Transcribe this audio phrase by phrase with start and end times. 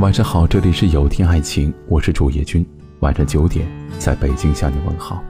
[0.00, 2.66] 晚上好，这里是有天爱情，我是主页君。
[2.98, 3.64] 晚上九点，
[3.96, 5.22] 在北京向你问好。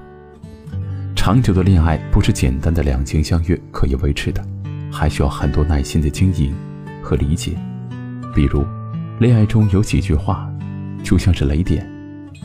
[1.15, 4.43] 长久的恋爱不是简单的两情相悦可以维持的，
[4.91, 6.55] 还需要很多耐心的经营
[7.03, 7.53] 和理解。
[8.35, 8.65] 比如，
[9.21, 10.51] 恋爱中有几句话，
[11.03, 11.87] 就像是雷点，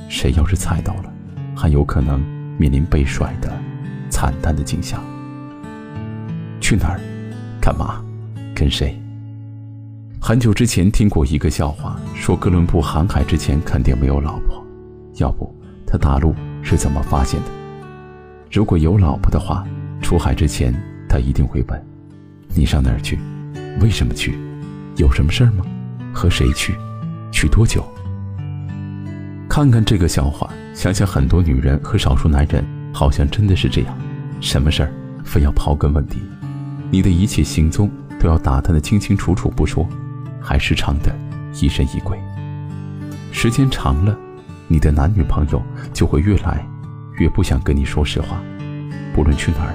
[0.09, 1.13] 谁要是踩到了，
[1.55, 2.19] 很有可能
[2.57, 3.49] 面临被甩的
[4.09, 5.01] 惨淡的景象。
[6.59, 6.99] 去哪儿？
[7.61, 8.03] 干嘛？
[8.53, 9.01] 跟谁？
[10.21, 14.63] 很久之前听过一个笑话，说哥伦布航海之前肯定没有老婆，
[15.15, 15.51] 要不
[15.87, 17.47] 他大陆是怎么发现的？
[18.51, 19.65] 如果有老婆的话，
[20.01, 20.73] 出海之前
[21.07, 21.85] 他一定会问：
[22.53, 23.17] 你上哪儿去？
[23.81, 24.37] 为什么去？
[24.97, 25.65] 有什么事儿吗？
[26.13, 26.75] 和谁去？
[27.31, 27.83] 去多久？
[29.47, 32.63] 看看这个笑话，想想很多女人和少数男人
[32.93, 33.97] 好像真的是这样，
[34.41, 34.93] 什么事儿
[35.23, 36.17] 非要刨根问底，
[36.91, 39.87] 你的一切行踪都要打探的清清楚楚不说。
[40.41, 41.13] 还时常的
[41.61, 42.17] 疑神疑鬼，
[43.31, 44.17] 时间长了，
[44.67, 45.61] 你的男女朋友
[45.93, 46.65] 就会越来
[47.17, 48.41] 越不想跟你说实话，
[49.13, 49.73] 不论去哪儿，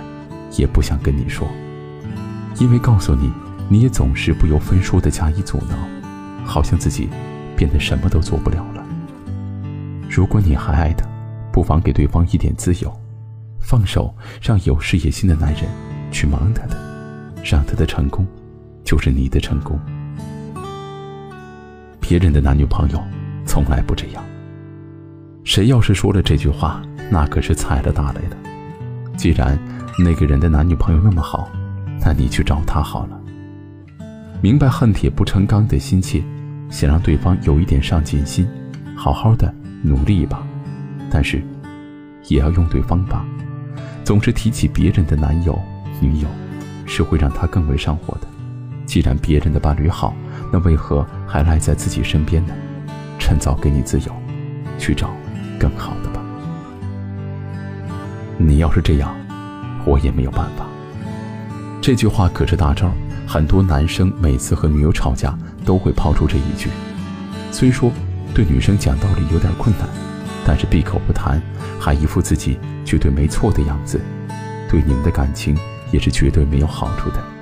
[0.58, 1.46] 也不想跟你说，
[2.58, 3.30] 因为告诉你，
[3.68, 5.76] 你也总是不由分说的加以阻挠，
[6.44, 7.08] 好像自己
[7.56, 8.84] 变得什么都做不了了。
[10.08, 11.06] 如果你还爱他，
[11.52, 12.92] 不妨给对方一点自由，
[13.60, 15.62] 放手让有事业心的男人
[16.10, 16.76] 去忙他的，
[17.44, 18.26] 让他的成功
[18.84, 19.78] 就是你的成功。
[22.06, 23.02] 别人的男女朋友
[23.46, 24.22] 从来不这样。
[25.42, 28.36] 谁要是说了这句话，那可是踩了大雷的。
[29.16, 29.58] 既然
[29.98, 31.48] 那个人的男女朋友那么好，
[32.04, 33.18] 那你去找他好了。
[34.42, 36.22] 明白恨铁不成钢的心切，
[36.68, 38.46] 想让对方有一点上进心，
[38.94, 39.50] 好好的
[39.82, 40.46] 努力一把。
[41.10, 41.42] 但是，
[42.28, 43.24] 也要用对方法。
[44.04, 45.58] 总是提起别人的男友、
[46.02, 46.28] 女友，
[46.84, 48.28] 是会让他更为上火的。
[48.86, 50.14] 既然别人的伴侣好，
[50.52, 52.54] 那为何还赖在自己身边呢？
[53.18, 54.12] 趁早给你自由，
[54.78, 55.10] 去找
[55.58, 56.20] 更好的吧。
[58.36, 59.14] 你要是这样，
[59.86, 60.66] 我也没有办法。
[61.80, 62.90] 这句话可是大招，
[63.26, 66.68] 很多男生每次和女友吵架都会抛出这一句。
[67.50, 67.90] 虽说
[68.34, 69.88] 对女生讲道理有点困难，
[70.44, 71.40] 但是闭口不谈，
[71.80, 74.00] 还一副自己绝对没错的样子，
[74.68, 75.56] 对你们的感情
[75.90, 77.33] 也是绝对没有好处的。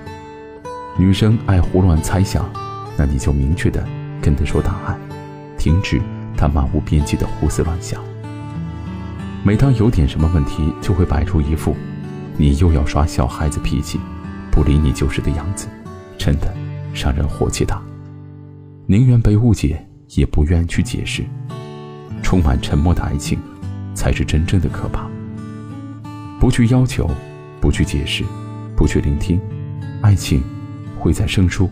[0.99, 2.49] 女生爱胡乱猜想。
[2.97, 3.83] 那你就明确的
[4.21, 5.01] 跟她说答案，
[5.57, 6.01] 停止
[6.37, 7.99] 她漫无边际的胡思乱想。
[9.43, 11.75] 每当有点什么问题，就会摆出一副
[12.37, 13.99] 你又要耍小孩子脾气，
[14.51, 15.67] 不理你就是的样子，
[16.19, 16.55] 真的
[16.95, 17.81] 让人火气大。
[18.87, 21.25] 宁愿被误解，也不愿去解释。
[22.23, 23.39] 充满沉默的爱情，
[23.95, 25.09] 才是真正的可怕。
[26.39, 27.11] 不去要求，
[27.61, 28.23] 不去解释，
[28.77, 29.41] 不去聆听，
[30.03, 30.43] 爱情
[31.03, 31.69] 会在生疏。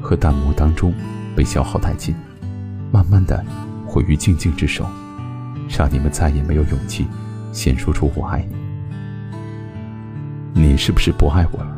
[0.00, 0.94] 和淡漠当中
[1.34, 2.14] 被消耗殆尽，
[2.92, 3.44] 慢慢的
[3.84, 4.86] 毁于静静之手，
[5.68, 7.06] 让你们再也没有勇气
[7.52, 8.56] 先说出我爱你。
[10.60, 11.76] 你是不是不爱我了？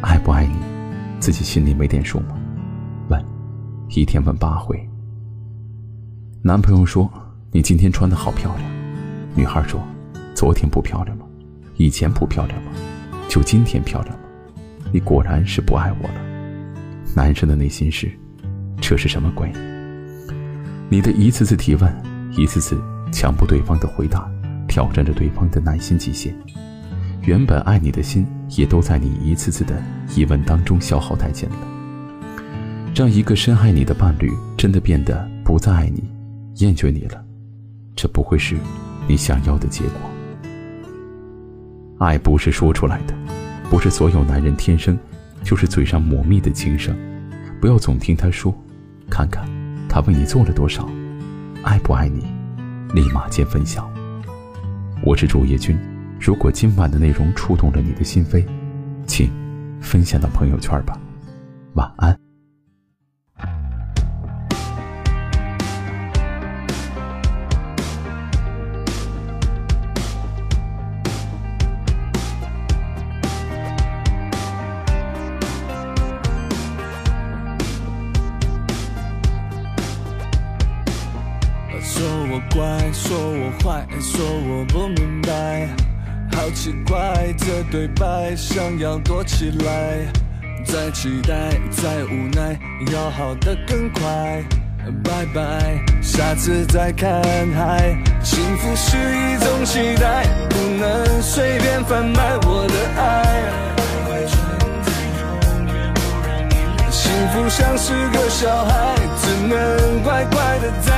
[0.00, 0.56] 爱不爱你，
[1.20, 2.36] 自己心里没点数吗？
[3.08, 3.24] 问，
[3.90, 4.76] 一天问八回。
[6.42, 7.08] 男朋友说
[7.52, 8.68] ：“你今天穿的好漂亮。”
[9.36, 9.80] 女孩说
[10.34, 11.24] ：“昨天不漂亮吗？
[11.76, 12.72] 以前不漂亮吗？
[13.28, 14.27] 就今天漂亮吗？
[14.92, 16.14] 你果然是不爱我了。”
[17.16, 18.10] 男生的内心是：
[18.80, 19.50] 这是什么鬼？
[20.88, 21.92] 你的一次次提问，
[22.36, 22.80] 一次次
[23.12, 24.30] 强迫对方的回答，
[24.68, 26.34] 挑战着对方的耐心极限。
[27.22, 28.26] 原本爱你的心，
[28.56, 29.82] 也都在你一次次的
[30.14, 31.56] 疑问当中消耗殆尽了。
[32.94, 36.04] 让一个深爱你的伴侣真的变得不再爱你，
[36.56, 37.22] 厌倦你了，
[37.94, 38.56] 这不会是
[39.06, 40.00] 你想要的结果。
[41.98, 43.14] 爱不是说出来的，
[43.70, 44.98] 不是所有男人天生
[45.44, 46.96] 就是嘴上抹蜜的轻声。
[47.60, 48.54] 不要总听他说，
[49.10, 49.46] 看看
[49.88, 50.88] 他为你做了多少，
[51.62, 52.26] 爱不爱你，
[52.94, 53.90] 立马见分晓。
[55.02, 55.78] 我是主页君，
[56.18, 58.44] 如果今晚的内容触动了你的心扉，
[59.06, 59.30] 请
[59.80, 60.98] 分享到朋友圈吧。
[61.74, 62.27] 晚安。
[82.58, 85.68] 怪，说我坏，说我不明白，
[86.32, 89.98] 好奇怪，这对白想要躲起来，
[90.64, 92.58] 再期待，再无奈，
[92.92, 94.42] 要好的更快，
[95.04, 97.22] 拜拜，下次再看
[97.54, 97.96] 海。
[98.24, 103.54] 幸福是一种期待，不能随便贩卖我的爱。
[106.90, 110.58] 幸福像是个小孩，只能乖乖。
[110.58, 110.97] 的在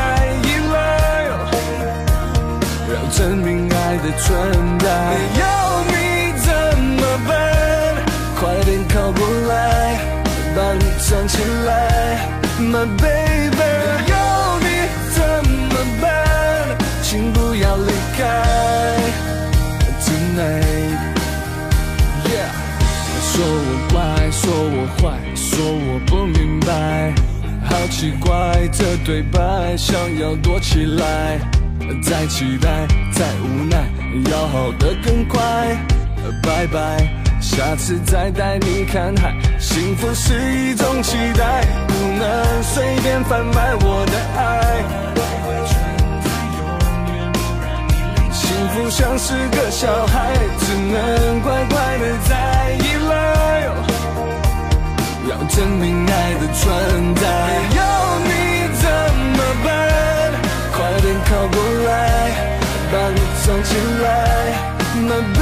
[3.20, 4.86] 要证明爱的存在。
[5.10, 5.44] 没有
[5.88, 5.92] 你
[6.38, 7.30] 怎么办？
[8.38, 9.98] 快点靠过来，
[10.56, 12.18] 把你藏起来
[12.58, 13.50] ，My baby。
[13.56, 13.62] 没
[14.08, 14.14] 有
[14.60, 14.66] 你
[15.12, 16.08] 怎么办？
[17.02, 18.20] 请不要离开
[20.00, 20.98] ，Tonight。
[22.24, 22.50] Yeah，
[23.20, 27.12] 说我坏，说我坏，说我不明白，
[27.68, 31.38] 好奇怪这对白，想要躲起来，
[32.02, 33.76] 再期待，再无奈，
[34.30, 35.40] 要好的更快，
[36.42, 37.08] 拜拜，
[37.40, 44.84] 下次再带你看海，幸福是一种期待，不能随便贩卖我的爱。
[48.32, 53.12] 幸福像是个小孩，只能乖乖的在依赖，
[55.28, 57.79] 要证明爱的存在。
[63.80, 64.52] 藏起来
[65.08, 65.39] ，My